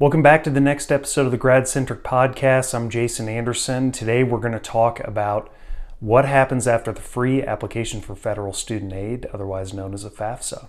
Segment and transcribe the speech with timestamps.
[0.00, 2.72] Welcome back to the next episode of the Grad Centric Podcast.
[2.72, 3.90] I'm Jason Anderson.
[3.90, 5.52] Today we're going to talk about
[5.98, 10.68] what happens after the free application for federal student aid, otherwise known as a FAFSA.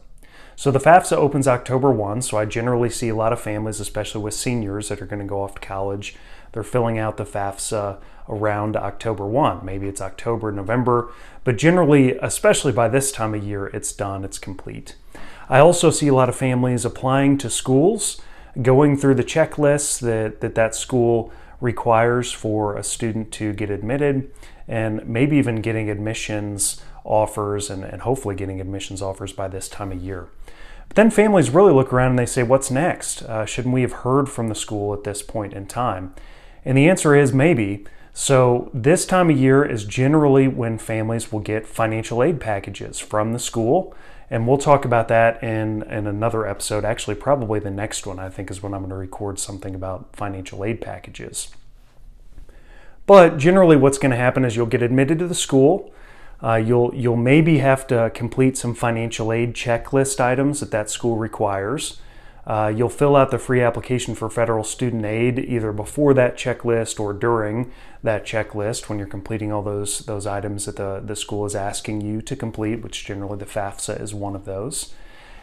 [0.56, 4.24] So the FAFSA opens October 1, so I generally see a lot of families, especially
[4.24, 6.16] with seniors that are going to go off to college,
[6.52, 9.64] they're filling out the FAFSA around October 1.
[9.64, 14.40] Maybe it's October, November, but generally, especially by this time of year, it's done, it's
[14.40, 14.96] complete.
[15.48, 18.20] I also see a lot of families applying to schools
[18.62, 21.32] going through the checklists that that, that school
[21.62, 24.32] requires for a student to get admitted
[24.68, 29.92] and maybe even getting admissions offers and, and hopefully getting admissions offers by this time
[29.92, 30.30] of year.
[30.88, 33.22] But then families really look around and they say, What's next?
[33.24, 36.14] Uh, shouldn't we have heard from the school at this point in time?
[36.66, 37.86] And the answer is maybe.
[38.14, 43.34] So, this time of year is generally when families will get financial aid packages from
[43.34, 43.96] the school.
[44.32, 46.86] And we'll talk about that in, in another episode.
[46.86, 50.16] Actually, probably the next one, I think, is when I'm going to record something about
[50.16, 51.50] financial aid packages.
[53.08, 55.92] But generally, what's going to happen is you'll get admitted to the school.
[56.44, 61.18] Uh, you'll you'll maybe have to complete some financial aid checklist items that that school
[61.18, 62.00] requires.
[62.50, 67.00] Uh, you'll fill out the free application for federal student aid either before that checklist
[67.00, 71.46] or during that checklist when you're completing all those those items that the, the school
[71.46, 74.96] is asking you to complete, which generally the FAFSA is one of those.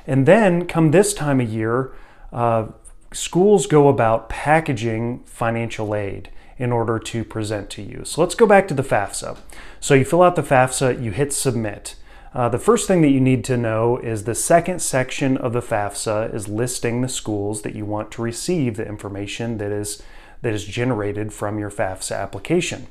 [0.05, 1.93] And then come this time of year,
[2.33, 2.67] uh,
[3.13, 8.05] schools go about packaging financial aid in order to present to you.
[8.05, 9.39] So let's go back to the FAFSA.
[9.79, 11.95] So you fill out the FAFSA, you hit submit.
[12.37, 15.63] Uh, the first thing that you need to know is the second section of the
[15.63, 20.03] FAFSA is listing the schools that you want to receive the information that is
[20.43, 22.89] that is generated from your FAFSA application.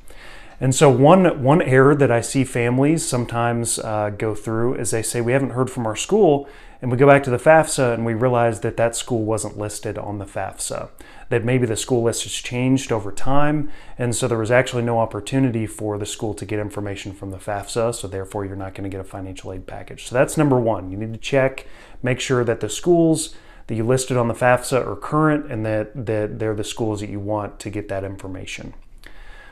[0.60, 5.02] And so one one error that I see families sometimes uh, go through is they
[5.02, 6.48] say we haven't heard from our school,
[6.80, 9.98] and we go back to the FAFSA and we realize that that school wasn't listed
[9.98, 10.88] on the FAFSA
[11.28, 14.98] that maybe the school list has changed over time, and so there was actually no
[14.98, 18.88] opportunity for the school to get information from the FAFSA, so therefore you're not going
[18.88, 20.06] to get a financial aid package.
[20.06, 20.90] So that's number one.
[20.90, 21.66] You need to check,
[22.02, 23.34] make sure that the schools
[23.66, 27.10] that you listed on the FAFSA are current and that, that they're the schools that
[27.10, 28.74] you want to get that information.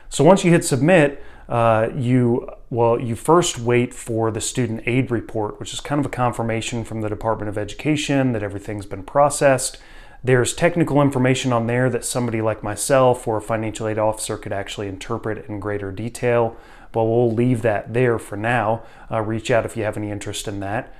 [0.09, 5.11] So once you hit submit, uh, you well you first wait for the student aid
[5.11, 9.03] report, which is kind of a confirmation from the Department of Education that everything's been
[9.03, 9.77] processed.
[10.23, 14.53] There's technical information on there that somebody like myself or a financial aid officer could
[14.53, 16.57] actually interpret in greater detail,
[16.91, 18.81] but we'll leave that there for now.
[19.11, 20.91] Uh, reach out if you have any interest in that.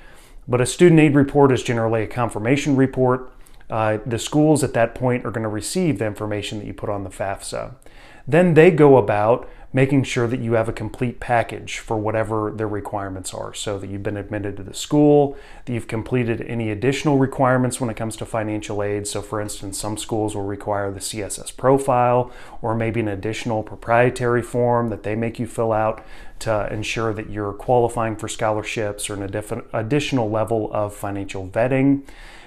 [0.48, 3.32] But a student aid report is generally a confirmation report.
[3.70, 6.90] Uh, the schools at that point are going to receive the information that you put
[6.90, 7.76] on the FAFSA.
[8.28, 12.68] Then they go about making sure that you have a complete package for whatever their
[12.68, 13.54] requirements are.
[13.54, 17.90] So that you've been admitted to the school, that you've completed any additional requirements when
[17.90, 19.06] it comes to financial aid.
[19.06, 22.32] So, for instance, some schools will require the CSS profile
[22.62, 26.06] or maybe an additional proprietary form that they make you fill out
[26.40, 32.04] to ensure that you're qualifying for scholarships or an additional level of financial vetting.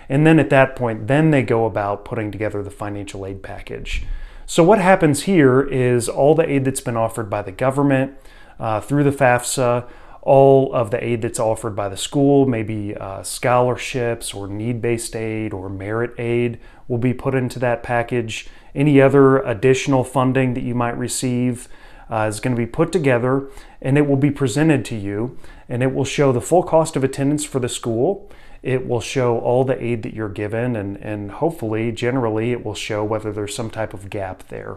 [0.08, 4.04] And then at that point, then they go about putting together the financial aid package.
[4.46, 8.16] So what happens here is all the aid that's been offered by the government
[8.58, 9.86] uh, through the FAFSA,
[10.22, 15.52] all of the aid that's offered by the school, maybe uh, scholarships or need-based aid
[15.52, 16.58] or merit aid
[16.88, 18.48] will be put into that package.
[18.74, 21.68] Any other additional funding that you might receive
[22.10, 23.48] uh, is going to be put together
[23.80, 25.38] and it will be presented to you
[25.68, 28.30] and it will show the full cost of attendance for the school
[28.62, 32.74] it will show all the aid that you're given, and, and hopefully, generally, it will
[32.74, 34.76] show whether there's some type of gap there.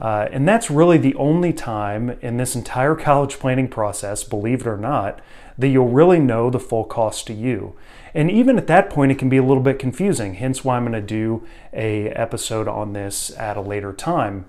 [0.00, 4.66] Uh, and that's really the only time in this entire college planning process, believe it
[4.66, 5.20] or not,
[5.56, 7.74] that you'll really know the full cost to you.
[8.14, 10.34] And even at that point, it can be a little bit confusing.
[10.34, 14.46] Hence, why I'm going to do a episode on this at a later time.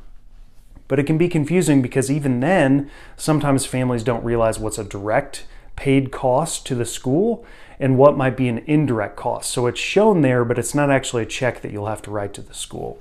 [0.89, 5.45] But it can be confusing because even then, sometimes families don't realize what's a direct
[5.77, 7.45] paid cost to the school
[7.79, 9.51] and what might be an indirect cost.
[9.51, 12.33] So it's shown there, but it's not actually a check that you'll have to write
[12.33, 12.99] to the school.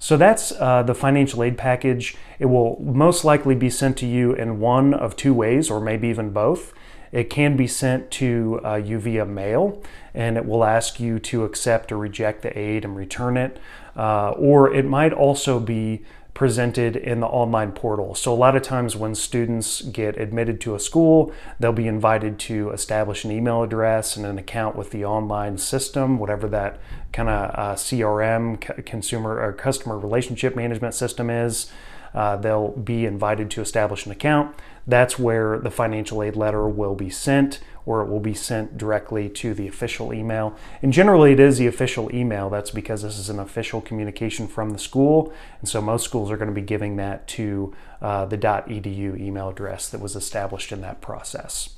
[0.00, 2.16] So that's uh, the financial aid package.
[2.38, 6.08] It will most likely be sent to you in one of two ways, or maybe
[6.08, 6.72] even both.
[7.10, 9.82] It can be sent to uh, you via mail,
[10.14, 13.58] and it will ask you to accept or reject the aid and return it.
[13.96, 16.02] Uh, or it might also be
[16.34, 18.14] presented in the online portal.
[18.14, 22.38] So, a lot of times when students get admitted to a school, they'll be invited
[22.40, 26.78] to establish an email address and an account with the online system, whatever that
[27.12, 31.70] kind of uh, CRM, consumer or customer relationship management system is.
[32.14, 34.54] Uh, they'll be invited to establish an account.
[34.86, 39.30] That's where the financial aid letter will be sent or it will be sent directly
[39.30, 40.54] to the official email.
[40.82, 42.50] And generally, it is the official email.
[42.50, 45.32] That's because this is an official communication from the school.
[45.60, 49.48] And so most schools are going to be giving that to uh, the .edu email
[49.48, 51.77] address that was established in that process.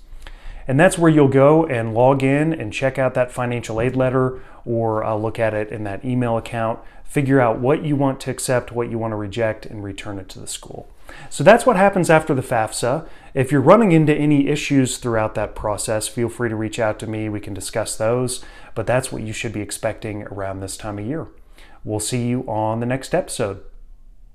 [0.66, 4.40] And that's where you'll go and log in and check out that financial aid letter
[4.64, 8.30] or uh, look at it in that email account, figure out what you want to
[8.30, 10.88] accept, what you want to reject, and return it to the school.
[11.28, 13.08] So that's what happens after the FAFSA.
[13.34, 17.06] If you're running into any issues throughout that process, feel free to reach out to
[17.06, 17.28] me.
[17.28, 21.06] We can discuss those, but that's what you should be expecting around this time of
[21.06, 21.26] year.
[21.82, 23.62] We'll see you on the next episode.